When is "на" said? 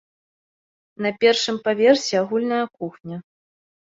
1.05-1.09